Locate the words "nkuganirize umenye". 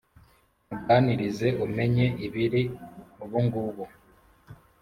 0.65-2.05